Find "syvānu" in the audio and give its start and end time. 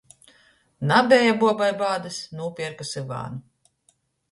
2.95-3.41